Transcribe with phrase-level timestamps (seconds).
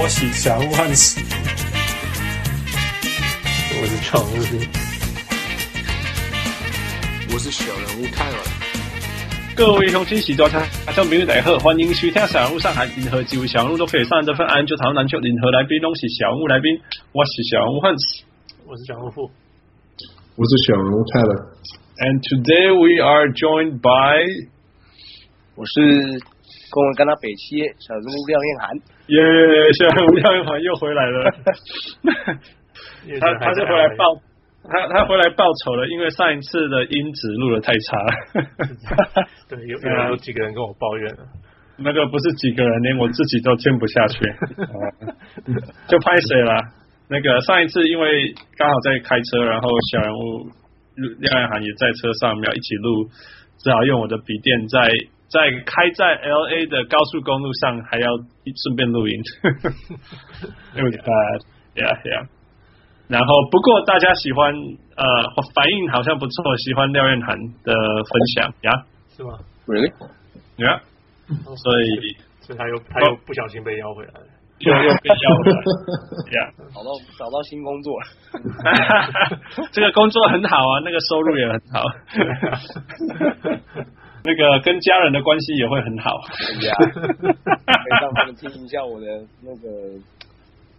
[0.00, 1.20] 我是小人物汉斯，
[3.80, 4.68] 我是常务兵，
[7.34, 8.38] 我是小人物泰文。
[9.56, 16.80] 各位乡亲喜多参，观众朋友大家好，欢迎收听小人物上海，任何几位小人物都可以上这份安就讨论篮球，任何来宾都是小人物来宾。
[17.10, 18.22] 我是小人物汉斯，
[18.66, 19.28] 我是小人物，
[20.36, 21.34] 我是小人物泰勒。
[21.98, 24.46] And today we are joined by，
[25.56, 26.22] 我是
[26.70, 28.76] 跟我跟他北七小人物廖彦涵。
[29.08, 29.18] 耶、
[29.72, 31.30] 小人物廖彦涵又回来了。
[33.20, 34.20] 他他是回来报。
[34.70, 38.12] 他他回来报仇了，因为上一次的音质录的太差了。
[39.48, 41.20] 对，有有有几个人跟我抱怨了。
[41.80, 44.18] 那个不是几个人，连我自己都听不下去，
[45.88, 46.52] 就拍谁了？
[47.08, 50.50] 那个上一次因为刚好在开车，然后小人物
[51.20, 53.08] 廖彦涵也在车上，没有一起录，
[53.62, 54.90] 只好用我的笔电在
[55.28, 59.14] 在开在 L A 的高速公路上，还要顺便录音。
[60.74, 61.40] It was bad.
[61.76, 62.26] Yeah, yeah.
[63.08, 65.04] 然后，不过大家喜欢，呃，
[65.54, 69.16] 反应好像不错，喜欢廖彦涵的分享呀，yeah?
[69.16, 69.92] 是吗？Really？
[70.56, 70.80] 呀、
[71.28, 71.56] yeah?
[71.56, 74.26] 所以，所以他又他又不小心被邀回来了，
[74.58, 75.64] 就又被邀回来了，
[76.36, 76.74] 呀、yeah.
[76.74, 78.06] 找到找到新工作了，
[79.72, 81.82] 这个工作很好啊，那个收入也很好，
[84.24, 86.10] 那个跟家人的关系也会很好，
[86.62, 89.06] 呀，可以让他们听一下我的
[89.42, 89.68] 那个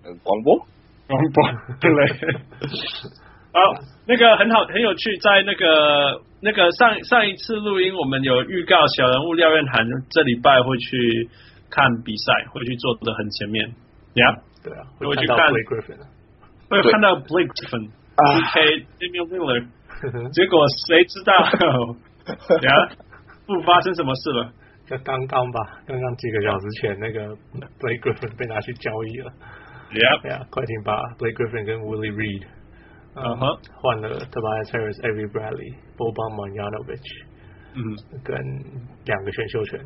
[0.05, 0.65] 呃广播。
[1.07, 1.43] 广播
[1.81, 1.89] 对，
[3.51, 3.59] 好，
[4.05, 5.17] 那个很好，很有趣。
[5.17, 11.29] 在那个那个上上一次录音，我们有预告小人物廖彦涵这礼拜会去
[11.71, 13.67] 看比赛，会去坐的很前面。
[14.13, 15.37] 呀、yeah?，对啊，会去看
[16.69, 19.65] 会看到 Blake Griffin，PK Damian Lillard。
[20.31, 21.33] 结果谁知道
[22.61, 22.89] 呀？
[23.55, 24.53] 不、发生什么事了？
[24.85, 27.35] 就刚刚吧，刚刚几个小时前，那个
[27.79, 29.31] Blake Griffin 被拿去交易了。
[29.91, 32.45] Yeah, yeah，快艇把 Blake Griffin 跟 Willie Reed，
[33.15, 37.05] 嗯哼，换了 Tobias Harris、Avery Bradley、Boban Marjanovic，
[37.73, 37.81] 嗯，
[38.23, 38.35] 跟
[39.05, 39.79] 两个选秀权，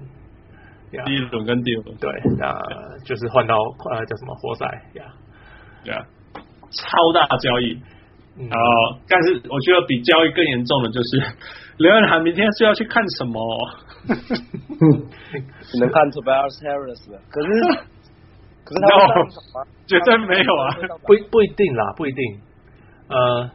[1.06, 2.54] 第一轮跟第二轮，对，那
[3.06, 3.56] 就是换到
[3.92, 4.66] 呃叫什么活塞，
[4.96, 5.06] 呀，
[5.86, 6.06] 呀，
[6.72, 7.82] 超大交易，
[8.36, 11.22] 然后但是我觉得比交易更严重的就是
[11.78, 13.40] 刘彦涵明天是要去看什么？
[15.62, 17.50] 只能看 Tobias Harris 了，可是。
[18.66, 19.68] 可是他会上场吗？
[19.86, 20.74] 绝对没有啊，
[21.04, 22.40] 不不一定啦，不一定。
[23.10, 23.46] 呃，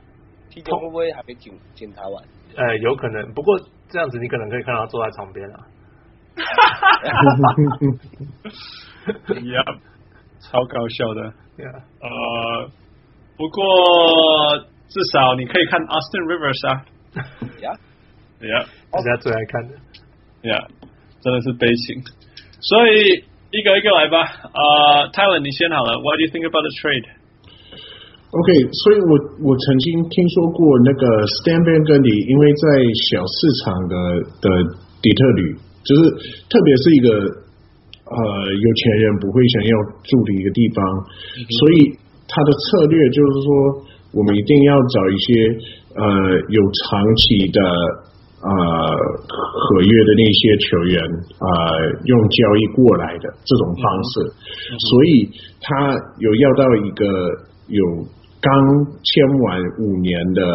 [0.55, 2.22] 会不会还没检检查完？
[2.55, 3.33] 呃，有可能。
[3.33, 5.65] 不过这样子，你可能可以看到他坐在床边啊。
[9.33, 9.65] 呀，
[10.41, 11.33] 超搞笑的。
[11.56, 11.81] Yeah.
[12.03, 12.69] 呃，
[13.38, 16.84] 不过至少你可以看 Austin Rivers 啊。
[17.62, 17.72] 呀
[18.43, 19.78] 呀，大家最爱看的。
[20.50, 20.66] 呀，
[21.22, 22.03] 真的是悲情。
[22.60, 23.25] 所以。
[23.49, 25.97] 一个一个来吧，呃、uh,，Tyler 你先好了。
[26.04, 32.69] What do you think about the trade？OK，、所以我我曾经听说过那个 Stan Van Gundy，因为在
[33.09, 33.97] 小市场的
[34.44, 34.47] 的
[35.00, 36.00] 底特律，就是
[36.53, 37.09] 特别是一个
[38.05, 38.20] 呃
[38.53, 39.72] 有钱人不会想要
[40.05, 40.84] 住的一个地方，
[41.41, 41.97] 嗯、所以
[42.28, 43.49] 他的策略就是说，
[44.12, 45.59] 我们一定要找一些
[45.97, 46.05] 呃
[46.49, 47.61] 有长期的。
[48.39, 51.50] 呃，合约的那些球员，呃，
[52.05, 54.21] 用交易过来的这种方式，
[54.71, 55.28] 嗯、所以
[55.61, 55.91] 他
[56.21, 57.05] 有要到一个
[57.67, 57.84] 有
[58.41, 58.55] 刚
[59.03, 60.47] 签完五年的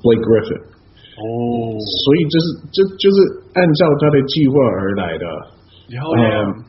[0.00, 3.16] Blake Griffin，哦，所以这是这就是
[3.60, 5.26] 按照他的计划而来的，
[5.90, 6.64] 然后呢，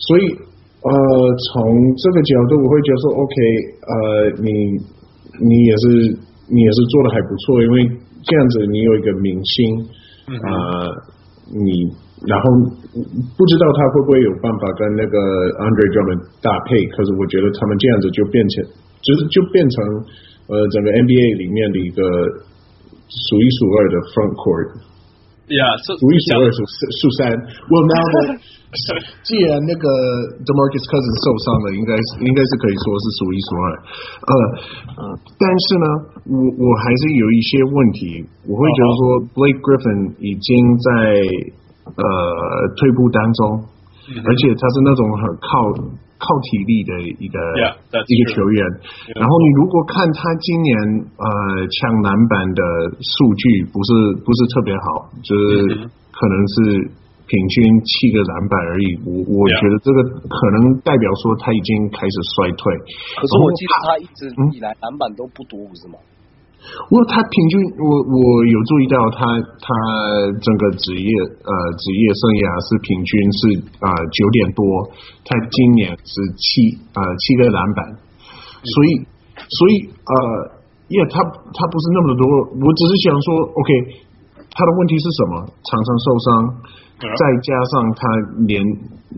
[0.00, 0.28] 所以
[0.88, 0.94] 呃，
[1.52, 1.52] 从
[1.96, 3.36] 这个角度我会觉得说，OK，
[3.84, 3.94] 呃，
[4.40, 4.48] 你
[5.44, 6.16] 你也是
[6.48, 8.08] 你也是做的还不错，因为。
[8.18, 9.78] 这样子，你有一个明星，
[10.26, 10.90] 啊、
[11.54, 11.70] 你
[12.26, 12.44] 然后
[13.38, 15.16] 不知道他会不会有办法跟那个
[15.54, 18.66] Andre Drummond 搭配，可是我觉得他们这样子就变成，
[19.00, 19.78] 就是就变成
[20.50, 22.02] 呃整个 NBA 里面的一个
[23.06, 24.66] 数一数二的 front court。
[25.56, 27.32] 呀，数数一数二数数三。
[27.72, 28.40] Well now that
[29.24, 29.86] 既然那个
[30.44, 33.66] DeMarcus Cousins 受伤了，应该是应该是可以说是数一数二。
[34.28, 34.32] 呃
[34.92, 35.02] 呃，
[35.40, 35.86] 但是呢，
[36.28, 38.00] 我我还是有一些问题，
[38.44, 39.02] 我会觉得说
[39.32, 40.52] Blake Griffin 已经
[40.84, 40.92] 在
[41.96, 42.02] 呃
[42.76, 43.40] 退步当中，
[44.20, 45.48] 而且他是那种很靠。
[46.18, 46.92] 靠体力的
[47.22, 47.72] 一个 yeah,
[48.10, 48.58] 一个球员
[49.06, 49.22] ，yeah.
[49.22, 50.74] 然后你如果看他今年
[51.14, 51.26] 呃
[51.70, 52.62] 抢篮板的
[52.98, 53.90] 数据不是
[54.26, 56.90] 不是特别好，就是可能是
[57.30, 57.56] 平均
[57.86, 58.86] 七个篮板而已。
[59.06, 62.74] 我我觉得这个可能代表说他已经开始衰退。
[63.14, 64.26] 可是我记得他一直
[64.56, 65.98] 以来篮板都不多，不是吗？
[66.90, 69.24] 我他平均，我我有注意到他
[69.60, 69.66] 他
[70.42, 73.40] 整个职业呃职业生涯是平均是
[73.80, 74.62] 啊九点多，
[75.24, 77.80] 他今年是七呃七个篮板，
[78.64, 78.88] 所以
[79.48, 80.14] 所以呃，
[80.92, 81.24] 耶他
[81.56, 82.24] 他不是那么多，
[82.60, 83.70] 我只是想说，OK，
[84.52, 85.48] 他的问题是什么？
[85.48, 86.28] 常常受伤，
[87.00, 88.02] 再加上他
[88.44, 88.60] 年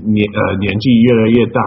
[0.07, 1.61] 年呃年纪越来越大，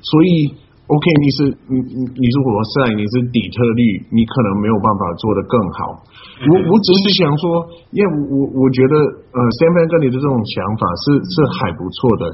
[0.00, 0.56] 所以。
[0.88, 1.38] OK，你是
[1.68, 6.00] 你你你是活塞，你是底特律，你可能没有办法做得更好。
[6.48, 7.60] 我我只是想说，
[7.92, 12.24] 因为我我觉得呃，Stan Van Gundy 的这种想法是是还不错的，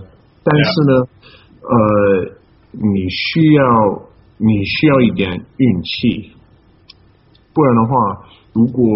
[0.46, 0.92] 但是呢，
[1.66, 1.74] 呃，
[2.78, 3.66] 你需要
[4.38, 6.30] 你需要一点运气，
[7.50, 7.90] 不然的话，
[8.54, 8.86] 如果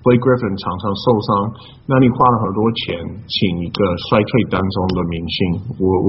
[0.00, 1.28] Blake Griffin 常常受伤，
[1.84, 5.36] 那你花了很多钱请一个衰退当中的明星，
[5.76, 5.84] 我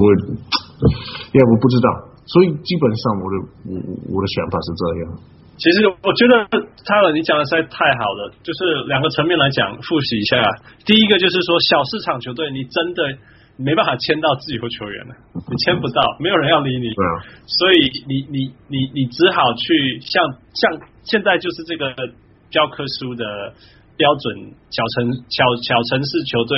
[1.36, 2.08] 因为我不知道。
[2.26, 3.36] 所以基本上我的
[3.66, 3.72] 我
[4.14, 5.20] 我的想法是这样。
[5.60, 6.48] 其实我觉得
[6.86, 8.32] 他了，你讲的实在太好了。
[8.42, 10.40] 就是两个层面来讲，复习一下。
[10.86, 13.02] 第一个就是说，小市场球队你真的
[13.58, 16.88] 没办法签到自由球员了，你签不到，没有人要理你。
[16.94, 17.12] 对啊。
[17.44, 17.76] 所以
[18.08, 20.24] 你你你你只好去像
[20.54, 21.92] 像现在就是这个
[22.50, 23.52] 教科书的
[23.98, 26.56] 标准小城小小城市球队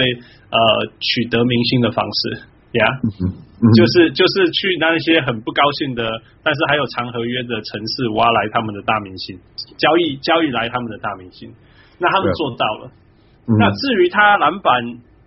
[0.50, 0.58] 呃
[1.00, 2.51] 取得明星的方式。
[2.72, 6.02] 呀、yeah, 嗯嗯，就是就是去那一些很不高兴的，
[6.42, 9.38] 但是还有长合约的城市挖来他们的大明星，
[9.76, 11.52] 交易交易来他们的大明星，
[11.98, 12.90] 那他们做到了。
[13.46, 14.82] 嗯、那至于他篮板，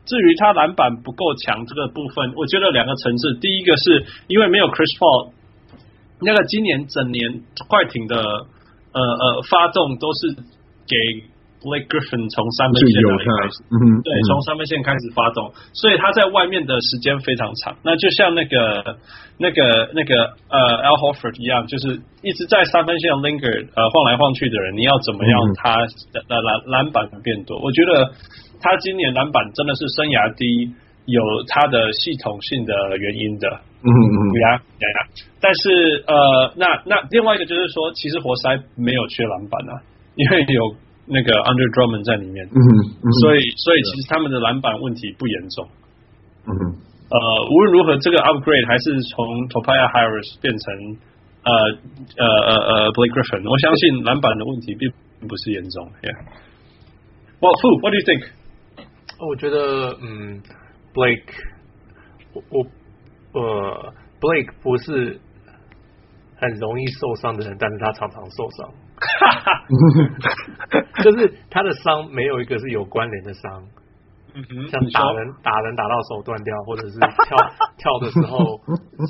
[0.06, 5.32] 至于他篮板不够强这个部分，我觉得两个层次，第一个是因为没有 Chris Paul，
[6.20, 10.36] 那个今年整年快艇的呃呃发动都是
[10.88, 11.30] 给。
[11.62, 17.74] Blake Griffin 从三分线开始，嗯、对，从三分线开始发动，所以他在外面的时间非常长。
[17.82, 18.98] 那就像那个、
[19.40, 20.14] 那个、那个
[20.46, 25.74] 呃，Al Horford 一样，就是一直在三分线 linger 呃晃来晃去的人，你要怎么样他
[26.14, 27.58] 的篮篮板变多？
[27.58, 28.14] 我觉得
[28.62, 30.70] 他今年篮板真的是生涯第一，
[31.10, 33.50] 有他的系统性的原因的。
[33.82, 34.98] 嗯嗯，呀呀呀！
[35.42, 39.82] 但是呃，那那另外一个就是说，其实活塞没有缺篮板啊，
[40.14, 40.76] 因为有。
[41.08, 45.70] 那个 Andre Drummond 在里面，嗯嗯、所以所以其实他们的篮板问题不严重，
[46.50, 46.54] 嗯
[47.06, 47.18] 呃，
[47.54, 49.22] 无论如何，这个 upgrade 还是从
[49.54, 50.66] Tobias Harris 变成
[51.46, 51.52] 呃
[52.18, 54.90] 呃呃呃 Blake Griffin，我相信篮板的问题并
[55.30, 56.18] 不是严重，Yeah。
[57.40, 58.26] Well, Fu, what do you think？
[59.22, 60.42] 我觉得，嗯
[60.96, 61.30] ，Blake，
[62.34, 62.66] 我我
[63.40, 65.20] 呃，Blake 不是
[66.38, 68.74] 很容易受伤的人，但是他常常受伤。
[69.20, 73.64] 哈哈，就是他的伤没有一个是有关联的伤，
[74.34, 77.38] 嗯哼，像打人打人打到手断掉，或者是 跳
[77.78, 78.60] 跳的时候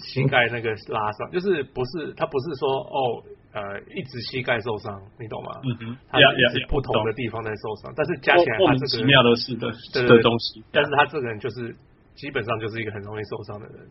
[0.04, 5.52] 膝盖那个拉伤，就是不是他不是说哦呃一直膝盖受伤，你懂吗？
[5.64, 9.72] 嗯哼，他是不同的地方在受伤，但是加起来他这个奇妙的是的
[10.08, 11.76] 的东西，但是他这个人就是
[12.16, 13.88] 基本上就是一个很容易受伤的人，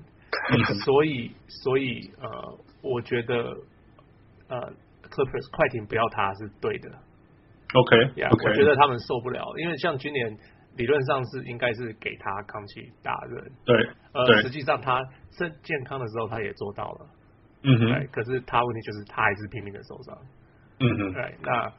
[0.84, 3.56] 所以所以呃我觉得
[4.48, 4.72] 呃。
[5.14, 10.36] Clippers 快艇不要他是对的，OK，呀，我觉得他们受不了，因为像今年
[10.76, 14.98] 理论上是应该是给他扛起大任，对，呃，实际上他
[15.38, 17.06] 身健康的时候他也做到了，
[17.62, 20.18] 嗯哼，可是他问题就是他还是拼命的受伤，
[20.80, 21.72] 嗯哼，对，那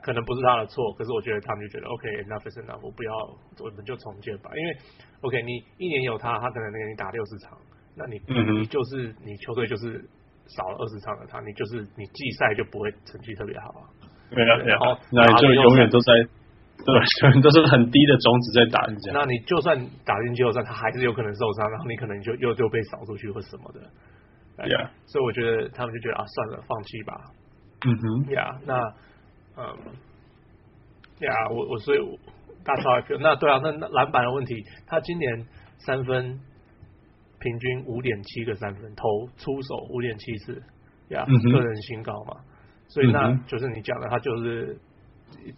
[0.00, 3.12] 可能不是他的错，可是我觉得他们就觉得 OK，enough is enough，我不要，
[3.60, 4.76] 我们就重建吧，因为
[5.20, 7.58] OK，你一年有他，他可能给你打六十场，
[7.94, 10.02] 那你，嗯就是你球队就是。
[10.56, 13.82] 少了二十场的他，你就是你季赛就不会成绩特别好啊。
[14.30, 16.12] 对啊，然后那你就永远都在，
[16.84, 16.94] 对，
[17.28, 19.12] 永远都是很低的种子在打人家。
[19.12, 23.80] 那你就算打进季后赛，他还是有可能受伤，然后你可能就又就被扫出去或什么的。
[24.56, 27.14] 对啊，所以我觉得他们就觉得啊，算了，放弃吧。
[27.84, 28.74] 嗯哼，呀，那
[29.56, 29.64] 嗯，
[31.20, 31.98] 呀，我我所以
[32.64, 34.54] 大超那对啊，那那篮板的问题，
[34.86, 35.46] 他今年
[35.78, 36.40] 三分。
[37.42, 40.62] 平均五点七个三分，投出手五点七次，
[41.08, 42.36] 呀、yeah, 个人新高嘛，
[42.86, 44.78] 所以那就是你讲的，他就是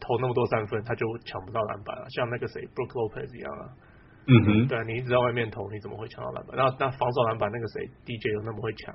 [0.00, 3.64] 投那么多三分，他就抢不到篮板了，像那个谁，Brook Lopez 一样啊，
[4.26, 6.56] 嗯哼，对，你一直在外面投，你怎么会抢到篮板？
[6.56, 8.94] 那那防守篮板那个谁，DJ 又那么会抢，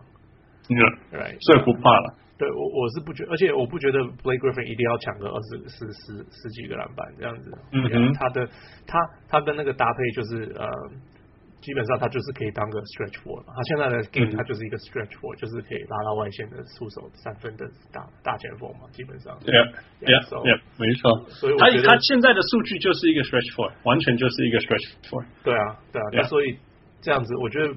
[0.69, 0.73] 嗯，
[1.11, 2.15] 对，所以不怕了。
[2.39, 8.47] 对我我是不觉得，而且我不觉得 Blake Griffin 一定要抢个二十十十十几个篮板这样子，嗯哼，他的
[8.87, 10.65] 他他跟那个搭配就是呃。
[11.61, 19.37] 基本上他就是可以当个 stretch four 嘛，他现在的 game 他就是一个 stretch four，、嗯、就是可以拉到外线的出手三分的大大前锋嘛，基本上。
[19.43, 19.63] 对呀，
[20.01, 20.07] 对
[20.49, 21.27] 呀，没错。
[21.29, 25.25] 所以他他现在的数据就是一个 stretch four，完全就是一个 stretch four。
[25.43, 26.57] 对啊，对啊，那所以
[27.01, 27.73] 这样子，我觉得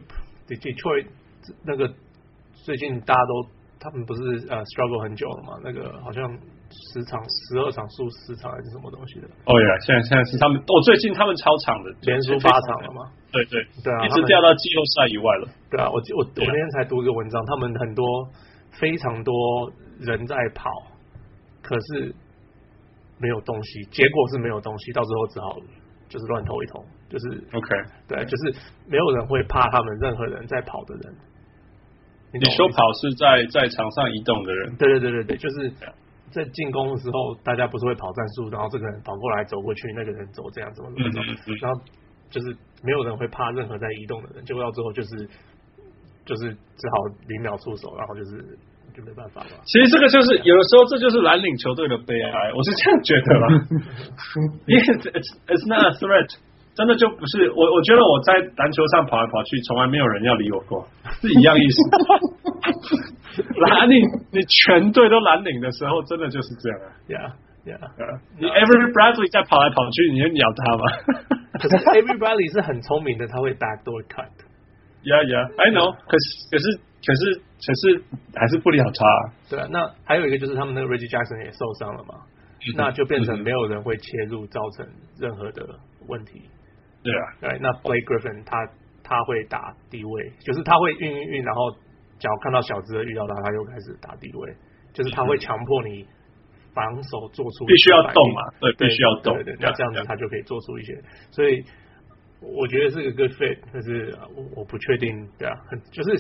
[0.49, 1.07] Detroit
[1.65, 1.93] 那个
[2.65, 3.49] 最近大家都
[3.83, 6.23] 他们不是呃 struggle 很久了嘛，那个好像
[6.71, 9.27] 十场十二场输十场还是什么东西的？
[9.51, 13.11] 哦呀，现在现在是他们，哦，最近他们超长的，连输八场了吗？
[13.35, 15.49] 对对对啊，一直掉到季后赛以外了。
[15.69, 18.07] 对啊，我我我那天才读一个文章，他们很多
[18.79, 19.35] 非常多
[19.99, 20.71] 人在跑，
[21.61, 22.15] 可是
[23.19, 25.57] 没有东西，结果是没有东西，到最后只好
[26.09, 27.69] 就是乱投一通，就是 OK，
[28.07, 28.55] 对，就是
[28.87, 31.15] 没有人会怕他们任何人在跑的人。
[32.39, 34.77] 你说跑是在在场上移动的人？
[34.77, 35.71] 对对对对对，就是
[36.31, 41.21] 在进攻的时候，大家不是会跑战术，然后这个人跑过来走过去，那个人走这样怎么怎么走，
[41.61, 41.81] 然后
[42.31, 45.29] 就是没有人会怕任何在移动的人，结果到最后就是
[46.25, 46.97] 就是只好
[47.29, 48.57] 零秒出手，然后就是
[48.97, 49.51] 就没办法了。
[49.65, 53.47] 其实这个就是有的时候这就是蓝领球队的悲哀，我是这样觉得吧。
[54.67, 56.33] Yes, it's, it's not a threat.
[56.75, 60.87] 真的就不是我，我觉得我在篮球上跑来跑去，从来没有人要理我过，
[61.21, 61.77] 是一样意思。
[63.61, 64.01] 蓝领，
[64.33, 66.89] 你全队都蓝领的时候，真的就是这样啊。
[67.65, 68.19] Yeah, yeah.
[68.39, 70.85] 你 Every Bradley 在跑来跑去，你会鸟他吗？
[71.61, 74.29] 可是 Every Bradley 是很聪明的，他会 backdoor cut。
[75.05, 75.95] Yeah, yeah, I know.
[76.09, 76.65] 可是，可是，
[77.05, 78.03] 可是，可是，
[78.35, 79.05] 还是不鸟他。
[79.51, 82.15] 对啊，那还有一个就是他们那个 Reggie Jackson 也受伤了嘛，
[82.77, 84.87] 那就变成没有人会切入，造成
[85.19, 85.67] 任何的
[86.09, 86.43] 问题。
[87.03, 88.65] 对啊，对，那 Blake Griffin 他
[89.03, 91.71] 他会打低位，就是他会运运运，然后
[92.19, 94.55] 脚看到小子的遇到他，他就开始打低位，
[94.93, 96.07] 就是他会强迫你
[96.73, 100.97] 防守做出必须要动嘛，对，必须要动，对对，那这样子他就可以做出一些，
[101.31, 101.65] 所以
[102.41, 106.15] 我觉得是个 good fit，但是我我不确定，对啊，很就是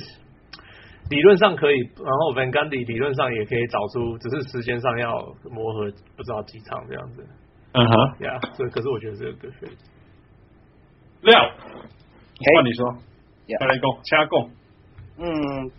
[1.10, 5.14] 理论上可以，然后 Van Gundy 理论上也可以找出，只是时间上要
[5.50, 7.24] 磨合，不知道几场这样子，
[7.72, 9.70] 嗯哼，对啊，所以可是我觉得这个 good fit。
[11.22, 12.96] 廖，换你说，
[13.60, 14.50] 再来攻，加攻。
[15.18, 15.70] 嗯，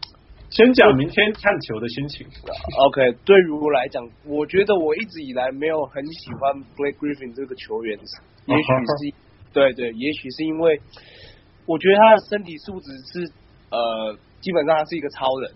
[0.50, 2.26] 先讲明天看球的心情。
[2.88, 8.00] OK，对于我来讲，我觉得我一直以来没有很喜欢 Blake Griffin 这个球员，
[8.46, 8.64] 也许
[9.12, 9.16] 是，
[9.52, 10.80] 对对，也许是因为
[11.66, 13.32] 我觉得他的身体素质是
[13.70, 15.52] 呃，基本上他是一个超人。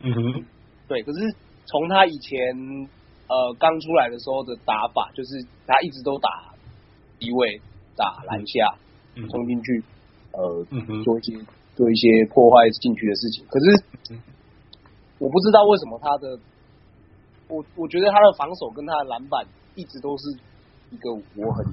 [0.00, 0.44] 嗯哼，
[0.88, 1.18] 对，可是
[1.64, 2.38] 从他以前
[3.28, 6.28] 呃刚出来的时候的打法，就是他一直都打
[7.20, 7.60] 一位
[7.96, 8.74] 打篮下。
[8.74, 8.87] 嗯
[9.26, 9.82] 冲进去，
[10.32, 10.64] 呃，
[11.04, 11.38] 做一些
[11.74, 13.44] 做一些破坏禁区的事情。
[13.48, 14.18] 可是
[15.18, 16.38] 我不知道为什么他的，
[17.48, 20.30] 我我觉得他的防守跟他的篮板一直都是
[20.90, 21.66] 一个我很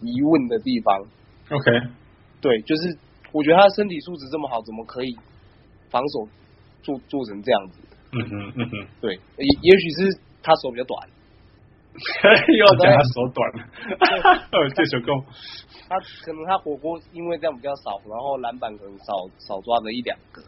[0.00, 1.00] 疑问的地方。
[1.50, 1.70] OK，
[2.40, 2.96] 对，就是
[3.32, 5.16] 我觉得他的身体素质这么好，怎么可以
[5.90, 6.28] 防守
[6.82, 7.80] 做做成这样子？
[8.12, 11.08] 嗯哼嗯哼，对，也也许是他手比较短。
[12.58, 13.62] 又要讲他手短了，
[14.74, 15.14] 这球够。
[15.88, 20.42] 他可能他火锅因为这样比较少，然后篮板可能少少抓了一两个。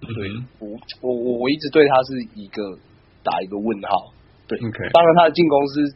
[0.00, 0.10] 对，
[0.58, 2.76] 我我我我一直对他是一个
[3.22, 4.12] 打一个问号。
[4.48, 5.94] 对.当然他的进攻是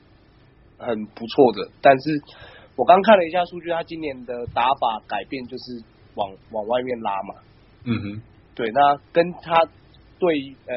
[0.79, 2.23] 很不错的，但是
[2.77, 5.83] 我刚看了一下数据，他今年的打法改变就是
[6.15, 7.35] 往往外面拉嘛。
[7.85, 8.23] 嗯哼，
[8.55, 9.67] 对，那跟他
[10.21, 10.77] 对呃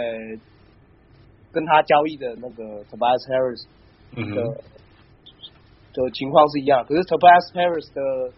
[1.51, 3.67] 跟他交易的那个 Tobias Harris。
[4.15, 4.41] 的
[5.93, 8.33] 的情况是一样，可是 Tobias Harris 的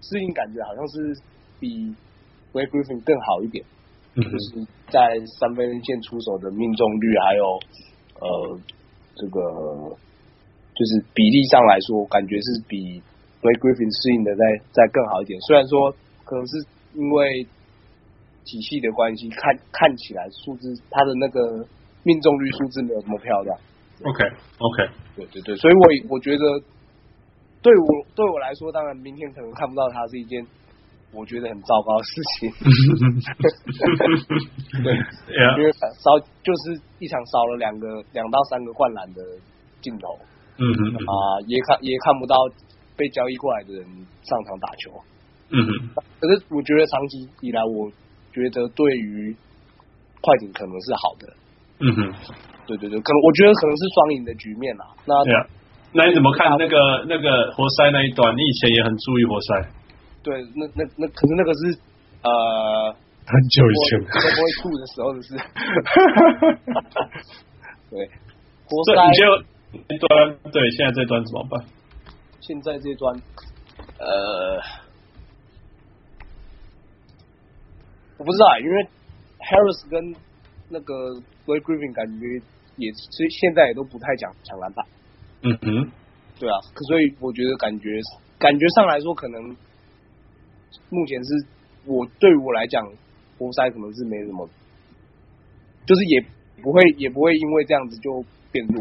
[0.00, 1.16] 适应感觉好像是
[1.60, 1.94] 比
[2.52, 3.64] Blake Griffin 更好一点，
[4.14, 5.00] 嗯，就是在
[5.38, 7.44] 三分线出手的命中率，还有
[8.20, 8.60] 呃
[9.16, 9.40] 这个
[10.74, 13.00] 就是比例上来说，感觉是比
[13.40, 15.40] Blake Griffin 适应的再再更好一点。
[15.42, 15.92] 虽然说
[16.24, 16.64] 可能是
[16.94, 17.46] 因为
[18.44, 21.66] 体系的关系，看看起来数字他的那个
[22.02, 23.56] 命中率数字没有那么漂亮。
[24.02, 24.90] Okay.
[25.16, 26.42] 对对对，所以我我觉得
[27.62, 30.44] 对我对我来说，当然明天可能看不到他是一件
[31.12, 32.50] 我觉得很糟糕的事情。
[34.82, 34.92] 对
[35.28, 35.58] ，yeah.
[35.58, 39.22] 因为少就是一场少了两个两到三个灌篮的
[39.80, 40.18] 镜头。
[40.58, 42.36] 嗯嗯啊，也看也看不到
[42.96, 43.84] 被交易过来的人
[44.22, 44.90] 上场打球。
[45.50, 45.90] 嗯哼，
[46.20, 47.90] 可是我觉得长期以来，我
[48.32, 49.34] 觉得对于
[50.20, 51.32] 快艇可能是好的。
[51.82, 52.12] 嗯哼。
[52.64, 54.86] 对对对，可能我觉得可能是双赢的局面啦。
[55.04, 55.46] 那、yeah.
[55.92, 58.36] 那你怎么看那个那个活塞那一段？
[58.36, 59.68] 你以前也很注意活塞。
[60.22, 61.76] 对，那那那可是那个是
[62.22, 62.94] 呃
[63.26, 65.34] 很久以前，都不会吐的时候的事。
[67.90, 68.08] 对，
[68.64, 69.42] 活塞你就
[69.92, 71.64] 一端对，现在这端怎么办？
[72.40, 73.12] 现在这端
[73.98, 74.62] 呃，
[78.18, 78.86] 我不知道，因为
[79.40, 80.14] Harris 跟
[80.72, 81.12] 那个
[81.46, 82.42] Blake Griffin 感觉。
[82.78, 84.82] 也所以现在也都不太讲抢篮板，
[85.42, 85.92] 嗯嗯，
[86.40, 88.00] 对啊，可所以我觉得感觉
[88.38, 89.54] 感觉上来说，可能
[90.88, 91.44] 目前是
[91.84, 92.82] 我对于我来讲，
[93.36, 94.48] 活塞可能是没什么，
[95.84, 96.24] 就是也
[96.62, 98.80] 不会也不会因为这样子就变弱，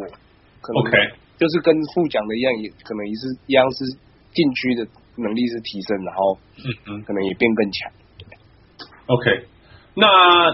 [0.61, 0.97] 可能 OK，
[1.37, 3.83] 就是跟副讲的一样，也可能也是一样是
[4.31, 7.91] 禁区的能力是提升，然后嗯嗯，可能也变更强。
[9.07, 9.45] OK，
[9.93, 10.07] 那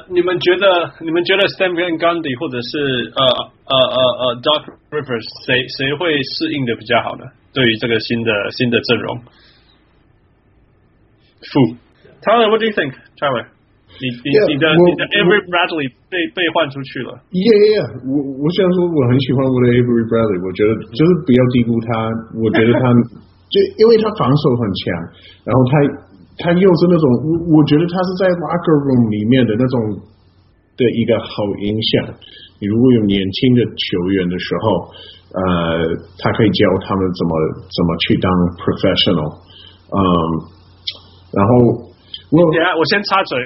[0.09, 0.65] 你们觉得
[1.01, 3.21] 你们觉得 Stan Van Gundy 或者是呃
[3.69, 7.25] 呃呃呃 Doc Rivers 谁谁会适应的比较好呢？
[7.53, 9.17] 对于这个新的新的阵容，
[11.53, 11.77] 负
[12.25, 13.45] Tyler，What do you think，Tyler？
[13.97, 17.17] 你你 yeah, 你的你的 Avery Bradley 被被换出去了。
[17.33, 21.89] Yeah yeah，我我想说我很喜欢我的 Avery Bradley，我觉得就是不要低估他。
[22.41, 22.81] 我觉得他
[23.49, 24.81] 就因为他防守很强，
[25.45, 25.71] 然后他
[26.37, 29.75] 他又是那种我我觉得他是在 locker room 里面的那种
[30.77, 32.13] 的一个好影响。
[32.61, 34.65] 你如果有年轻的球员的时候，
[35.33, 35.41] 呃，
[36.17, 37.31] 他可以教他们怎么
[37.69, 38.27] 怎么去当
[38.61, 39.29] professional。
[39.93, 40.01] 嗯，
[41.33, 41.51] 然后
[42.33, 43.37] 我等下我先插嘴。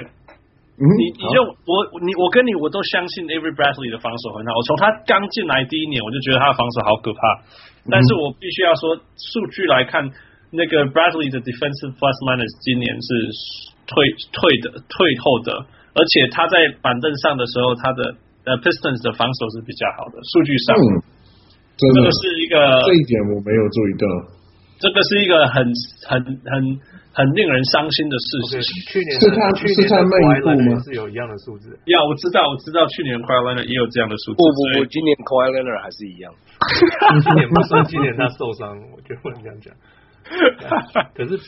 [0.72, 1.36] 你你就
[1.68, 4.56] 我你我跟你我都相信 Avery Bradley 的防守很好。
[4.56, 7.20] 我从他刚进来第一年我就觉得他的防守好可怕。
[7.90, 10.00] 但是我必须要说，数据来看，
[10.52, 13.08] 那个 Bradley 的 defensive plus minus 今年是
[13.88, 14.04] 退
[14.36, 15.50] 退的退后的，
[15.96, 20.20] 而且他在板凳上的时候，他的呃 Pistons 的防守是比较好的。
[20.22, 21.02] 数据上，嗯、
[21.80, 24.04] 这个是一个这一点我没有注意到。
[24.78, 25.64] 这个是一个很
[26.06, 26.80] 很很。
[27.14, 28.72] 很令人伤心的事实。
[28.88, 31.68] 去年是他去年的 Kawhi Leonard 是有一样的数字。
[31.84, 34.40] 呀，我知道，我知道，去年 Kawhi Leonard 也有这样的数字。
[34.40, 36.32] 不不不，今年 Kawhi Leonard 还是一样。
[37.20, 39.76] 今年不算，今年他受伤，我觉得不能这样讲。
[41.14, 41.38] 可是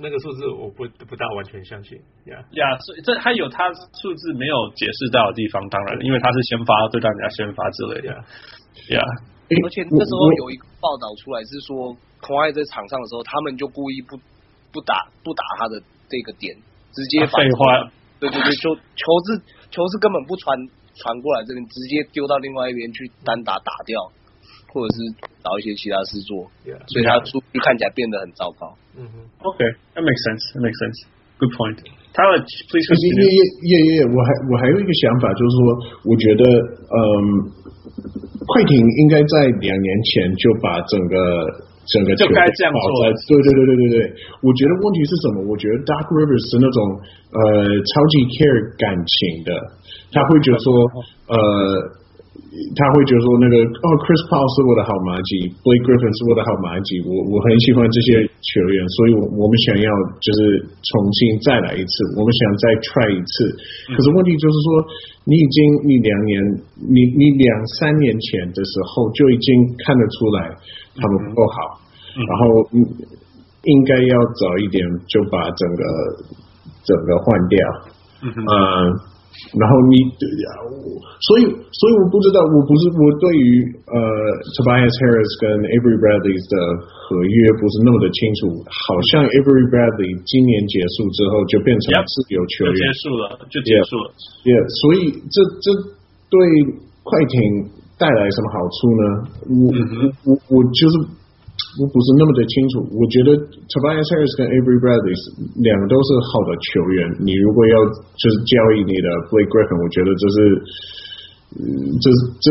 [0.00, 1.98] 那个数字我不不大完全相信。
[2.26, 8.14] 呀呀，所以这还有他数字没有解释到的地方，当然，因为他是先发，对大家先发之类的。
[8.94, 9.00] 呀，
[9.62, 14.18] 而且那时候有一个报道出来是说，Kawhi 在场上的时候，他们就故意不。
[14.74, 15.78] 不打不打他的
[16.10, 16.50] 这个点，
[16.90, 17.86] 直接废话，
[18.18, 19.38] 对对对，就球是
[19.70, 20.58] 球是根本不传
[20.98, 24.02] 传过来这边，直接丢到另外一边去单打打掉，
[24.74, 24.98] 或者是
[25.38, 28.74] 找一些其他事做，yeah, 所以他出去看起来变得很糟糕。
[28.98, 31.78] 嗯哼，OK，that makes sense，that makes sense，good point。
[32.10, 33.30] 他们 please，耶耶
[33.70, 35.62] 耶耶，我还我还有一个想法，就是说，
[36.10, 36.42] 我觉得，
[36.90, 36.98] 嗯，
[38.50, 41.16] 快艇应该在两年前就把整个。
[41.84, 43.98] 整个球就该这样做，对对对对对对，
[44.40, 45.44] 我觉得问题是什么？
[45.44, 46.80] 我觉得 Dark Rivers 是那种
[47.28, 49.52] 呃超级 care 感情的，
[50.08, 50.72] 他会觉得说
[51.28, 51.36] 呃，
[52.74, 63.32] 他会觉得说那个哦，Chris Paul 是我的好麻吉，Blake Griffin 是我的好麻吉，我我很喜欢这些球员，所以我我们想要就是重新再来一次，我们想再 try 一次。
[63.94, 64.66] 可是问题就是说，
[65.26, 66.34] 你已经你两年，
[66.78, 67.46] 你你两
[67.78, 69.48] 三年前的时候就已经
[69.86, 70.54] 看得出来。
[70.94, 71.56] 他们不够好，
[72.14, 72.44] 嗯、然后
[73.64, 75.82] 应该要早一点就把整个
[76.84, 77.58] 整个换掉，
[78.22, 78.94] 嗯，呃、
[79.54, 79.94] 然后你
[81.24, 83.46] 所以所以我不知道，我不是我对于
[83.86, 83.96] 呃
[84.58, 85.46] Tobias Harris 跟
[85.78, 86.54] Avery Bradley 的
[87.08, 94.06] 合约不是那么的清楚，好像 Avery Bradley 今年结束之后就变成自由球员，结束了就结束了
[94.46, 95.66] ，yeah, yeah, 所以这这
[96.28, 96.38] 对
[97.02, 97.82] 快艇。
[97.96, 99.04] 带来什么好处呢？
[99.46, 99.70] 我
[100.26, 100.94] 我我就是
[101.80, 102.86] 我不是那么的清楚。
[102.94, 103.34] 我觉得
[103.66, 105.14] Tobias Harris 跟 Avery Bradley
[105.62, 106.98] 两个都是好的球员。
[107.26, 107.74] 你如果要
[108.14, 110.36] 就是交易你的 Blake Griffin，我觉得这是
[111.58, 111.64] 嗯，
[111.98, 112.06] 这
[112.38, 112.46] 这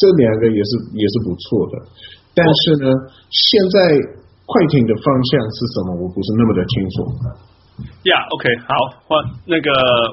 [0.00, 1.74] 这两个也是也是不错的。
[2.32, 2.88] 但是呢，
[3.30, 3.78] 现在
[4.44, 6.00] 快艇的方向是什么？
[6.00, 6.96] 我不是那么的清楚。
[8.06, 8.74] 呀，OK，好，
[9.08, 9.70] 换那个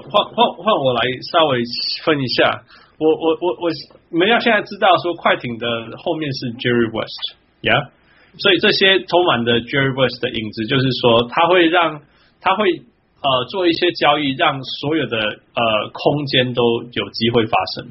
[0.09, 1.61] 换换换我来稍微
[2.03, 2.63] 分一下。
[2.97, 7.89] 我我我我们要现在知道说快艇的后面是 Jerry West，yeah，
[8.37, 12.01] 所以这些充满的 Jerry West 的影子，就是说他会让
[12.39, 16.63] 他会呃做一些交易，让所有的呃空间都
[16.93, 17.85] 有机会发生，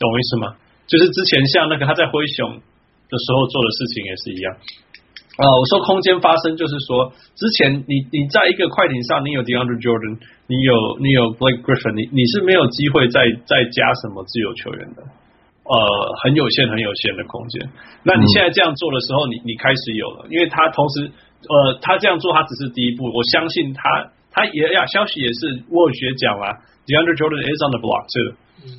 [0.00, 0.56] 懂我意思吗？
[0.86, 4.56] 就是之前像那个他在灰熊的时候做的事情也是一样。
[5.36, 15.04] 啊、呃，我说空间发生就是说，之前你你在一个快艇上，你有 DeAndre Jordan，你有你有 Blake Griffin，你你是没有机会再再加什么自由球员的，
[15.68, 15.76] 呃，
[16.24, 17.68] 很有限很有限的空间。
[18.02, 21.12] 那你现在这样做的时候，你你开始有了，因为他同时
[21.44, 23.82] 呃，他这样做他只是第一步，我相信他
[24.32, 26.56] 他也呀，消息也是沃学讲了
[26.88, 28.32] ，DeAndre Jordan is on the block too，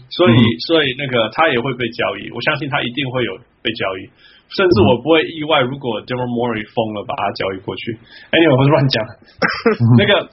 [0.10, 4.10] 所以所以那个他也会被交易，我相信他一定会有被交易。
[4.50, 7.94] 甚至我不会意外，如果 Daryl Morey 疯了，把他交易过去。
[8.34, 8.98] Anyway，我是乱讲。
[9.94, 10.26] 那个，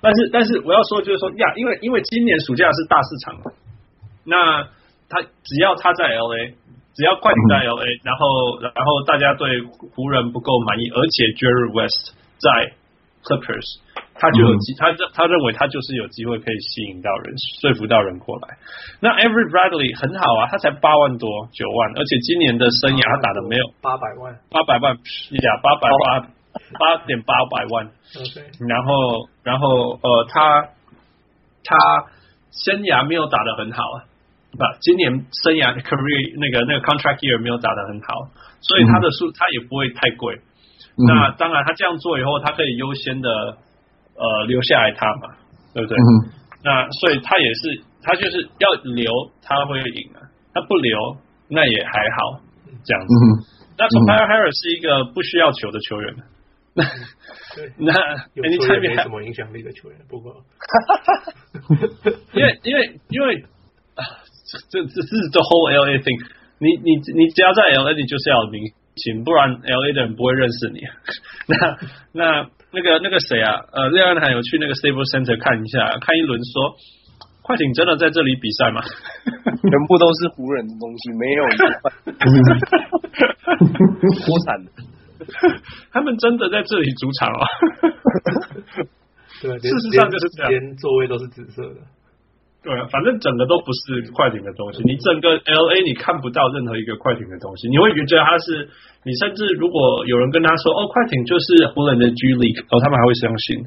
[0.00, 3.34] 但是但是我要说就是说呀，因为因为今年暑假是大市场，
[4.22, 4.62] 那
[5.10, 6.54] 他只要他在 LA，
[6.94, 9.60] 只要快艇在 LA，然后然后大家对
[9.94, 12.72] 湖人不够满意，而且 Jerry West 在
[13.20, 13.82] Clippers，
[14.14, 18.56] 他就有机，他认他认为他就是有机会可以吸引到人，说服到人过来。
[19.00, 23.66] 那 Every Bradley 很好啊，他才八万多九万，而且今年的生涯他打的没有。
[23.82, 26.28] 八百万，八百万，呀，八百八
[26.78, 27.90] 八点八百万。
[28.68, 30.68] 然后然后呃，他
[31.64, 31.76] 他
[32.50, 34.04] 生涯没有打的很好啊，
[34.52, 40.34] 不，今年生涯的 career 那个那个 contract year 没有打得很好，所以他的数他也不会太贵。
[40.98, 45.36] 嗯、那当然，他这样做以后，他可以优先的呃留下来他嘛，
[45.72, 45.96] 对不对？
[45.96, 46.34] 嗯、
[46.64, 49.10] 那所以他也是，他就是要留，
[49.42, 50.20] 他会赢啊。
[50.52, 50.98] 他不留，
[51.48, 52.40] 那也还好，
[52.84, 53.14] 这样子。
[53.14, 53.22] 嗯、
[53.78, 56.16] 那 Tobias Harris 是一个不需要球的球员。
[56.74, 56.84] 那
[57.78, 57.92] 那
[58.34, 60.42] 有球员没什么影响力的球员，不过，
[62.34, 63.59] 因为因为因为啊，
[64.70, 66.18] 这这这是 the whole LA thing。
[66.60, 68.60] 你你你只要在 LA，你就是要明
[68.96, 70.80] 星，不然 L A 的人不会认识你。
[71.48, 71.78] 那
[72.12, 73.56] 那那个那个谁啊？
[73.72, 76.76] 呃，廖安还有去那个 Staples Center 看一下，看一轮，说
[77.42, 78.82] 快艇真的在这里比赛吗？
[79.40, 81.64] 全部都是湖人的东西，没有一块。
[84.26, 84.70] 脱产的，
[85.92, 87.46] 他们真的在这里主场啊？
[89.40, 91.80] 对，事实上就是这样，连座位都是紫色的。
[92.62, 94.82] 对啊，反正整个都不是快艇的东西。
[94.84, 98.68] 你整个 L A 你看不到任何一个快艇的东西，你会觉得他是。
[99.02, 103.64] 你甚至如果有人跟他说：“哦，快艇就是湖人的 G League”，哦，他们还会相信。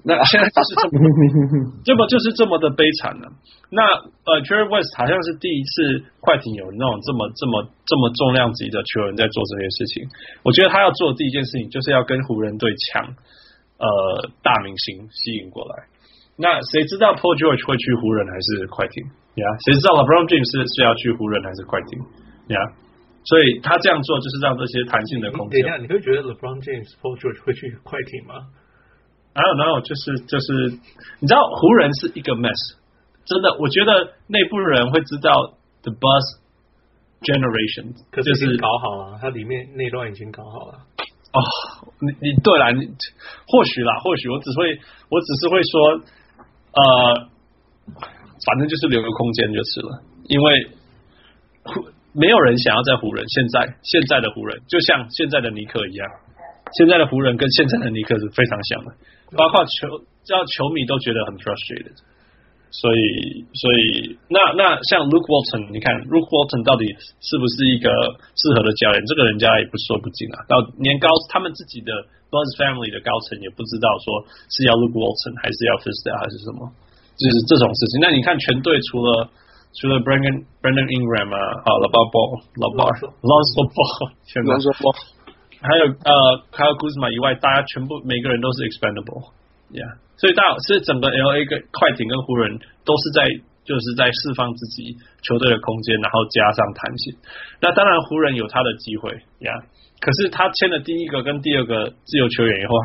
[0.00, 0.96] 那 现在就是这么，
[1.84, 3.28] 这么就是这么的悲惨了。
[3.68, 3.84] 那
[4.24, 10.08] 呃，Jerry West 好像是第一次快艇有那种这么这么这么重量级的球员在做这些事情。
[10.40, 13.04] 我觉得他要做的第一件事情就是要跟湖人队抢
[13.76, 13.84] 呃
[14.40, 15.92] 大明星吸引过来。
[16.36, 19.06] 那谁知道 Paul George 会去湖人还是快艇
[19.38, 19.46] 呀？
[19.62, 22.02] 谁知道 LeBron James 是是要去湖人还是快艇
[22.50, 22.58] 呀？
[23.22, 25.62] 所以他这样做就是让这些弹性的空间。
[25.62, 28.50] 等一下，你会觉得 LeBron James、Paul George 会去快艇吗
[29.32, 30.74] ？I don't know，就是就是，
[31.22, 32.82] 你知道湖人是一个 mess，
[33.24, 35.54] 真的，我觉得内部人会知道
[35.86, 36.42] The Buzz
[37.22, 40.82] Generation，可是已经搞好了，它里面内乱已经搞好了。
[41.30, 41.38] 哦，
[42.02, 42.90] 你你对了，你
[43.46, 44.74] 或许啦，或许我只会，
[45.08, 46.02] 我只是会说。
[46.74, 47.28] 呃，
[48.46, 50.68] 反正就是留个空间就是了，因为
[52.12, 53.24] 没有人想要在湖人。
[53.28, 56.08] 现在现在的湖人就像现在的尼克一样，
[56.72, 58.92] 现在的湖人跟现在的尼克是非常像的，
[59.36, 59.86] 包括球
[60.24, 61.96] 叫球迷都觉得很 frustrated。
[62.74, 66.90] 所以所以那那像 Luke Walton，你看 Luke Walton 到底
[67.22, 67.88] 是不是一个
[68.34, 68.98] 适合的教练？
[69.06, 70.42] 这个人家也不说不定啊。
[70.50, 71.92] 到年高他们自己的。
[72.34, 76.66] Buzz Family 的高层也不知道说是要 Luke Walton 还是要 Fizdale 还是什么，
[77.14, 78.02] 就是这种事情。
[78.02, 79.30] 那你看全队除了
[79.78, 82.90] 除了 Brandon Brandon Ingram 啊，好 LeVar Ball LeVar
[83.22, 84.74] Lonzo Ball 全都说
[85.62, 88.66] 还有呃还有 Kuzma 以外，大家全部每个人都是
[89.70, 89.96] expendable，yeah。
[90.16, 93.26] 所以大是整个 LA 跟快艇跟湖人都是在
[93.64, 97.16] 就是在释放自己球队的空间，然后加上弹性。
[97.60, 99.64] 那当然湖人有他的机会，yeah。
[100.00, 102.76] 可是他签了第一个跟第二个自由球员以后，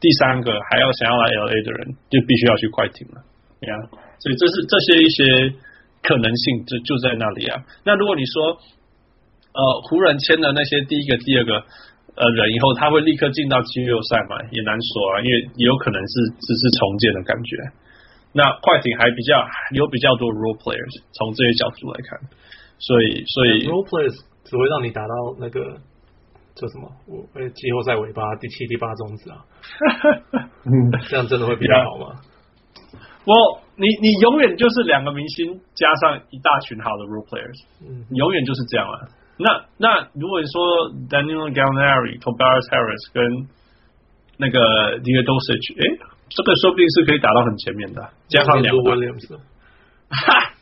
[0.00, 3.20] 第三个还要想要来 LA 的人，就必须要去快艇了，
[3.60, 3.76] 对啊，
[4.18, 5.54] 所以这是这些一些
[6.02, 7.62] 可能性就就在那里啊。
[7.84, 8.58] 那如果你说，
[9.52, 11.64] 呃，湖人签的那些第一个、第二个
[12.16, 14.36] 呃人以后，他会立刻进到季后赛嘛？
[14.50, 17.56] 也难说啊，因为也有可能是只是重建的感觉。
[18.32, 19.40] 那快艇还比较
[19.72, 22.18] 有比较多 role players，从这些角度来看，
[22.78, 25.78] 所以所以 role players 只会让你达到那个。
[26.56, 26.88] 叫什么？
[27.06, 29.44] 我呃，季后赛尾巴第七、第八种子啊，
[31.06, 32.16] 这样真的会比较好吗？
[33.26, 38.96] 我，你你永远就是两个明星加上一大群好的 role players，嗯，永远就是这样啊。
[39.38, 43.48] 那那如果你说 Daniel Gallinari、Tobias Harris 跟
[44.38, 45.84] 那个 Teodosic，哎，
[46.28, 48.96] 这个说不定是可以打到很前面的，加上两个，
[50.10, 50.52] 哈，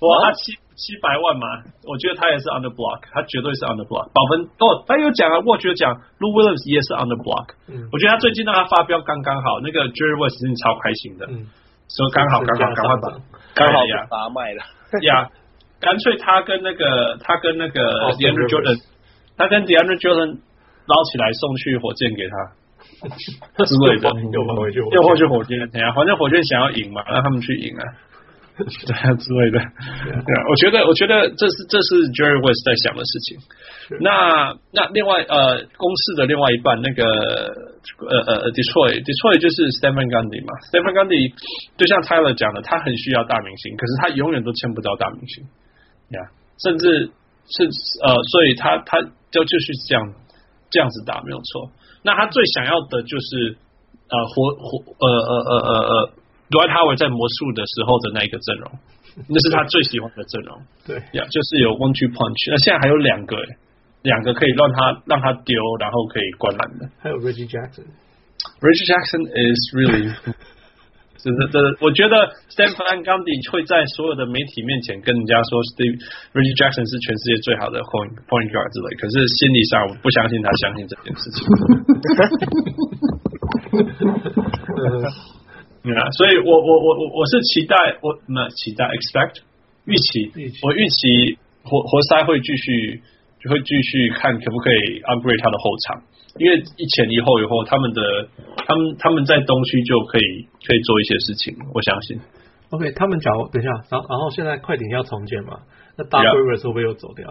[0.00, 0.58] 哇，七。
[0.74, 1.46] 七百万嘛，
[1.86, 4.10] 我觉得他也是 under block，他绝对是 under block。
[4.10, 7.54] 保分哦，他有讲啊，我觉得讲 Lou Williams 也是 under block。
[7.70, 11.46] 嗯，我觉得他最近让他发飙刚刚好，那个 Jerry West 是超开心的，嗯，
[11.86, 13.06] 说刚好刚好赶快把
[13.54, 14.66] 刚好呀把他卖了
[15.06, 15.30] 呀，
[15.80, 17.80] 干脆他跟那个他跟那个
[18.16, 18.80] DeAndre Jordan，
[19.36, 20.38] 他跟 DeAndre Jordan
[20.86, 22.34] 捞起来送去火箭给他。
[23.64, 27.84] 之类的，又回去又回去火箭，等下反正火箭想要赢嘛，让他们去赢啊。
[28.54, 33.38] 对啊之类的，对啊，我觉得我觉得这是这是 Jerry West 在想的事情。
[33.98, 37.02] 那那另外呃，公司的另外一半那个
[37.98, 41.34] 呃呃 Detroit Detroit 就是 Stephen Gundy 嘛，Stephen Gundy
[41.76, 45.42] 就像 Tyler 讲的，他很需要大明星，可是他永远都签不到大明星
[46.10, 46.20] 呀，
[46.58, 47.10] 甚至
[47.48, 47.64] 是
[48.02, 50.14] 呃，所以他他就就是这样
[50.70, 51.70] 这样子打没有错。
[52.02, 53.56] 那他最想要的就是
[54.08, 56.12] 呃活活呃呃呃呃呃
[56.50, 58.70] ，Dwight Howard 在魔术的时候的那一个阵容，
[59.28, 60.60] 那是他最喜欢的阵容。
[60.86, 63.36] 对呀，yeah, 就是有 One Two Punch，那现在还有两个，
[64.02, 66.90] 两个可以让他让他丢，然后可以灌篮的。
[67.00, 67.86] 还有 Reggie Jackson。
[68.60, 70.12] Reggie Jackson is really
[71.24, 75.96] 是的，的，我觉得 Stan Van Gundy 会在所有的媒体面前跟人家说 Steve
[76.36, 81.40] Reggie Jackson 是全世界最好的 point point guard 之类，可是心理上我不相信他相信这件事情。
[85.96, 89.40] 啊，所以我我我我我是期待我那期待 expect
[89.88, 90.28] 预期，
[90.60, 93.00] 我预期活活塞会继续
[93.40, 96.04] 就会继续看可不可以 upgrade 他的后场。
[96.38, 98.00] 因为一前一后以后，他们的
[98.66, 102.20] 他们他们在东区就可以可以做一些事情，我相信。
[102.70, 105.60] OK，他们讲等一下，然后然后现在快艇要重建嘛？
[105.96, 107.30] 那 Doc Rivers 会不会又走掉？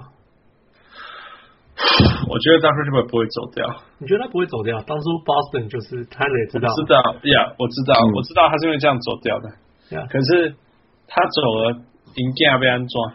[2.31, 3.67] 我觉得 Doc Rivers 不会走掉。
[3.97, 4.79] 你觉得他不会走掉？
[4.83, 6.95] 当初 Boston 就是他也知道，知道
[7.27, 9.49] 呀，我知道，我知道他是因为这样走掉的。
[9.91, 10.07] Yeah.
[10.07, 10.55] 可是
[11.07, 11.81] 他走了，
[12.15, 13.13] 应该要被安装，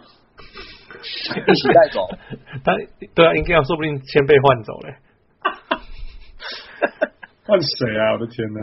[1.48, 2.04] 一起带走。
[2.62, 2.76] 但
[3.14, 4.92] 对啊，应该要说不定先被换走了。
[7.46, 8.12] I'm 谁啊？
[8.12, 8.60] 我的天呐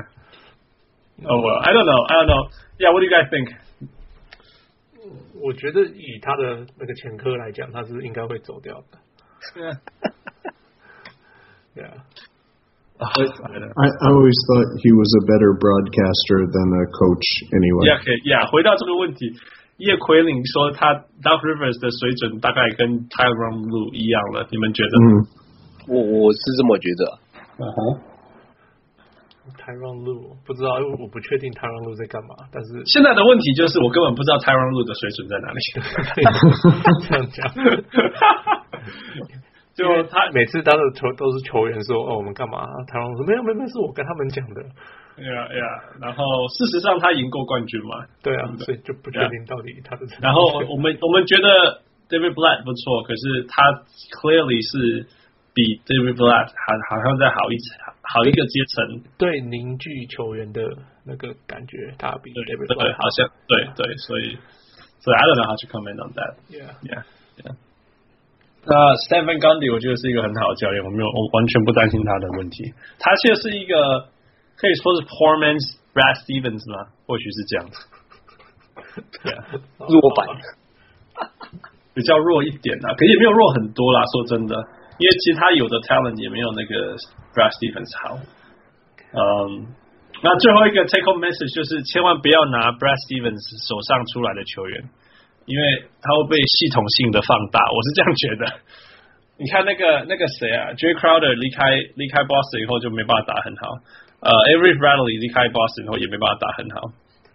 [1.23, 2.49] Oh well, I don't know, I don't know.
[2.78, 3.56] Yeah, what do you guys think?
[5.41, 8.99] 我觉得以他的那个前科来讲，他是应该会走掉的。
[9.56, 9.78] Yeah.
[11.75, 11.93] yeah.
[12.97, 17.91] Oh, I, I always thought he was a better broadcaster than a coach anyway.
[17.91, 18.47] Yeah, okay, yeah.
[18.51, 19.32] 回到这个问题，
[19.78, 24.95] 叶奎林说他 Doc Rivers 的水准大概跟 Tyron Lue 一样了，你们觉得？
[24.95, 25.06] 嗯，
[25.91, 27.19] 我我是这么觉得。
[27.58, 27.80] 嗯哼
[29.56, 32.36] ，Tyronn Lue 不知道，因为我不确定 Tyronn Lue 在干嘛。
[32.52, 35.60] 但是现在的问题就是，我根本不知道 Tyronn Lue 的水准在哪里。
[37.08, 37.48] 这样讲，
[39.72, 44.60] 就他每次当的球都是球员说：“哦，我们干嘛？”Tyronn 说：“没有，没有，是我跟他们讲的。”
[45.24, 45.63] 呀呀，
[46.04, 46.20] 然后
[46.52, 48.04] 事实上他赢过冠军嘛？
[48.20, 50.04] 对啊，所以就不确定到底他的。
[50.20, 51.80] 然后我们我们觉得
[52.12, 53.63] David Blatt 不错，可是他
[54.20, 55.08] clearly 是。
[55.56, 59.02] 比 David Blatt 好，好像在好一层，好一个阶层。
[59.18, 60.60] 对凝聚球员的
[61.08, 64.36] 那个感觉，他比 David Blatt 对，好像对对，所以
[65.00, 66.36] 所以 I don't know how to comment on that.
[66.52, 67.04] Yeah, yeah,
[67.39, 67.56] yeah.
[68.68, 68.76] 那
[69.24, 72.74] Van Gundy 我觉得是一个很好的教练，我没有，我完全不担心他的问题。
[73.00, 74.12] 他其实是一个
[74.60, 76.91] 可以说是 poor man's Brad Stevens 吗？
[77.08, 77.80] 或许是这样子。
[79.24, 79.39] Yeah，
[79.88, 80.28] 弱版，
[81.96, 84.04] 比较弱一点啊，可也没有弱很多啦。
[84.12, 84.60] 说真的。
[84.97, 86.95] 因为其他有的 talent 也没有那个
[87.36, 88.15] Brad Stevens 好，
[89.12, 89.51] 嗯、um,，
[90.23, 94.88] 那最后一个 take home message 就是千万不要拿 Brad Stevens 手上出来的球员，
[95.43, 95.63] 因为
[95.99, 98.43] 他会被系统性的放大，我是这样觉得。
[99.36, 103.75] 你看那个那个谁啊，Jay Crowder 离开离开 Boston 以后就没办法打很好，
[104.23, 106.79] 呃、uh,，Avery Bradley 离开 Boston 以后也没办法打很好，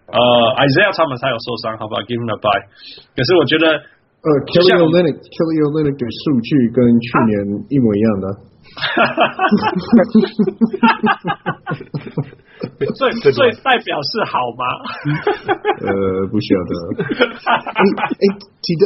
[0.08, 0.16] 呃、
[0.64, 2.64] uh,，Isaiah Thomas 他有受伤，好吧，Give him a bye。
[3.12, 3.84] 可是我觉得。
[4.20, 8.26] 呃，Kelly Olynyk，Kelly Olynyk 的数据跟去年一模一样的。
[12.92, 14.62] 所以所以代表是好吗？
[15.88, 16.72] 呃，不晓得。
[17.48, 18.24] 哎哎，
[18.60, 18.84] 记得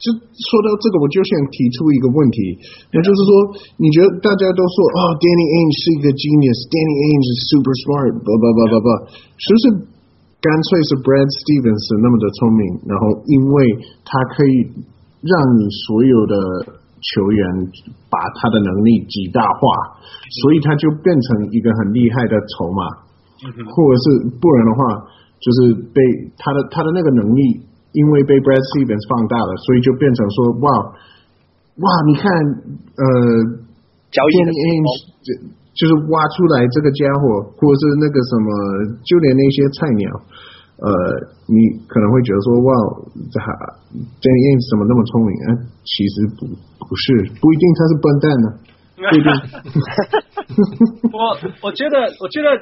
[0.00, 2.56] 就说到这个，我就想提出一个问题，
[2.96, 3.30] 那就是说，
[3.76, 8.96] 你觉得大家都说啊、哦、，Danny Ainge 是一个 genius，Danny Ainge is super smart，blah blah blah blah blah，
[9.36, 9.91] 是不是？
[10.42, 13.56] 干脆是 Brad Stevens 那么的聪明，然后因为
[14.02, 14.66] 他可以
[15.22, 16.34] 让你所有的
[16.98, 17.42] 球员
[18.10, 19.62] 把他的能力极大化，
[20.42, 22.82] 所以他就变成一个很厉害的筹码，
[23.70, 25.06] 或者是不然的话，
[25.38, 26.02] 就是被
[26.34, 27.62] 他的他的那个能力
[27.94, 30.66] 因为被 Brad Stevens 放大了，所以就变成说哇
[31.78, 32.26] 哇，你看
[32.98, 33.06] 呃，
[34.10, 34.50] 交易的
[35.72, 38.48] 就是挖出来这个家伙，或者是那个什么，
[39.08, 40.04] 就连那些菜鸟，
[40.76, 40.92] 呃，
[41.48, 41.56] 你
[41.88, 42.68] 可能会觉得说，哇，
[43.32, 43.48] 这哈
[44.20, 45.32] ，Danny Ainge 怎么那么聪明？
[45.48, 45.48] 啊，
[45.80, 46.44] 其实不
[46.84, 48.46] 不是，不一定他是笨蛋呢，
[49.00, 49.32] 不一定。
[51.08, 52.52] 我我觉得，我觉得，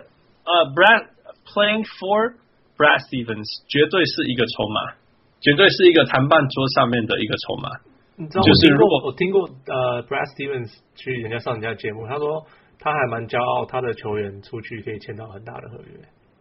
[0.47, 1.11] 呃，Brad
[1.51, 2.39] playing for
[2.79, 4.95] Brad Stevens 绝对是一个筹码，
[5.43, 7.75] 绝对是一个谈判桌上面的一个筹码。
[8.15, 12.47] 你知道，就是如果我听过呃，Brad Stevens 去人家上人家节目，他说。
[12.81, 16.01] 他还蛮骄傲，他的球员出去可以签到很大的合约。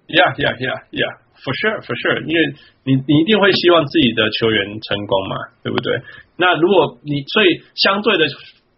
[0.09, 1.13] Yeah, yeah, yeah, yeah,
[1.45, 2.25] for sure, for sure。
[2.25, 2.41] 因为
[2.81, 6.01] 你你一定会希望自己的球员成功嘛，对不对？
[6.33, 8.25] 那如果你所以相对的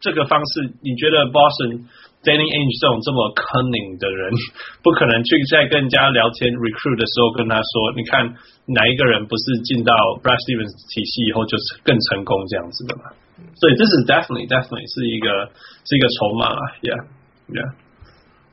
[0.04, 1.88] 这个方式，你觉得 Boston
[2.28, 4.28] Danny Ainge 这种这么 cunning 的人，
[4.84, 8.28] 不可能去在跟人家聊天 recruit 的时候跟他说，你看
[8.76, 13.08] 哪一个人不是进到 Brad Stevens 体系以后就是更成功这样子的嘛？
[13.56, 15.47] 所以这是 definitely, definitely 是一个
[15.88, 17.21] 是一个筹码啊，Yeah。
[17.51, 17.75] Yeah，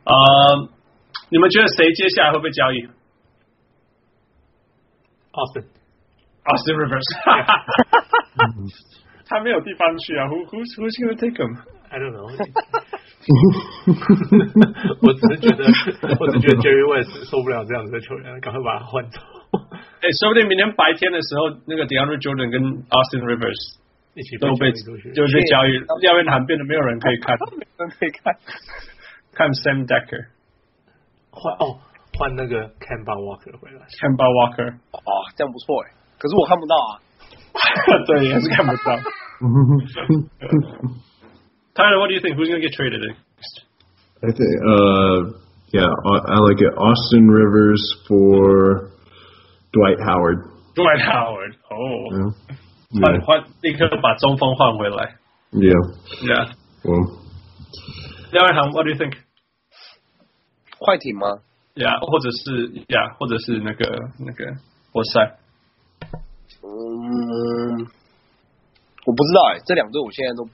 [0.05, 0.69] 呃，
[1.29, 2.87] 你们觉得谁接下来会被交易？
[5.33, 7.07] Austin，Austin Rivers，
[9.25, 10.27] 他没有地方去啊。
[10.27, 12.29] Who who's who's gonna take him？I don't know。
[15.01, 15.65] 我只是觉得，
[16.19, 19.21] 我只觉得 Jerry West 受不了这样子的球员，赶快把他换走。
[20.01, 23.86] 哎，说不定明天白天的时候，那个 DeAndre Jordan 跟 Austin Rivers 一起
[24.39, 28.35] 都被就被交易，廖约翰变得没有人可以看，没人可以看，
[29.33, 30.27] 看 Sam Decker
[31.31, 31.79] 换哦，
[32.13, 37.01] 换那个 Kemba Walker 回来，Kemba Walker 哦，这样不错哎，可是我看不到啊，
[38.07, 38.99] 对，也是看不到。
[41.75, 42.37] Tyler, what do you think?
[42.37, 43.65] Who's going to get traded next?
[44.21, 45.41] I think, uh,
[45.73, 46.71] yeah, I like it.
[46.77, 48.91] Austin Rivers for
[49.73, 50.45] Dwight Howard.
[50.75, 51.57] Dwight Howard.
[51.71, 52.13] Oh.
[52.13, 52.29] Yeah.
[52.90, 55.16] 换换立刻把中锋换回来。
[55.52, 55.76] Yeah.
[56.22, 56.52] Yeah.
[56.84, 57.18] Well.
[58.32, 59.16] 廖文航，What do you think？
[60.78, 61.40] 快艇吗
[61.74, 63.84] ？Yeah，或者是 Yeah，或者是那个
[64.18, 64.56] 那个
[64.92, 65.38] 活塞。
[66.62, 67.86] 嗯，
[69.06, 70.48] 我不知道哎，这两队我现在都。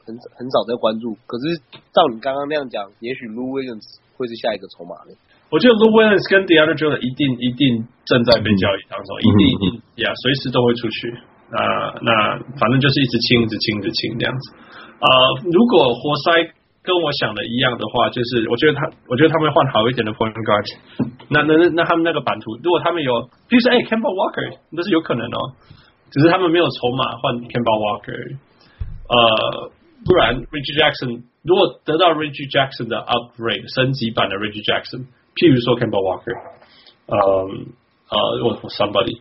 [0.00, 1.60] 很很少在关注，可是
[1.92, 3.84] 照你刚刚那样讲，也许 Lou Williams
[4.16, 5.14] 会是下一个筹码呢。
[5.52, 9.64] 我觉得 Lou Williams 跟 DeAndre Jordan 一定一定正在被交易当中，嗯、一定一定
[10.02, 11.14] 呀，随、时都会出去。
[11.52, 11.58] 那
[12.00, 12.10] 那
[12.58, 14.54] 反正就是一直清，一直清，一直清这样子。
[14.98, 15.08] 啊、
[15.50, 16.50] 如果活塞
[16.82, 20.66] 跟我想的一样的话，就是我觉得他，我觉得他们换好一点的 point guard。
[21.28, 25.52] 那那那他们那个版图，如果他们有，比如说哎，Campbell Walker，那是有可能哦，
[26.10, 28.36] 只是他们没有筹码换 Campbell Walker。
[29.08, 29.72] 呃。
[30.02, 35.04] 不然，Reggie Jackson 如果得到 Reggie Jackson 的 upgrade 升级版的 Reggie Jackson，
[35.36, 36.32] 譬如说 Campbell Walker，
[37.04, 37.20] 呃
[38.08, 39.20] 呃，或 somebody，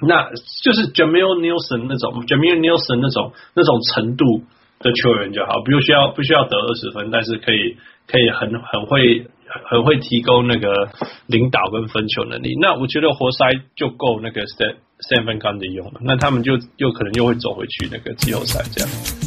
[0.00, 0.30] 那
[0.62, 4.44] 就是 Jamal Nelson 那种，Jamal Nelson 那种那种程度
[4.80, 7.76] 的球员就好，不需要不需要得二十分，但是可以
[8.06, 9.26] 可以很很会
[9.70, 10.90] 很会提供那个
[11.26, 12.56] 领导跟分球能力。
[12.60, 19.23] 那我觉得活塞就够那个 Stephen Curry 用了，那他们就又可能又会走回去那个季后赛这样。